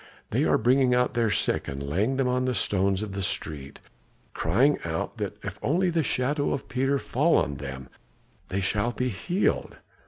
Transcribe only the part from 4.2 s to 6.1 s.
crying out that if only the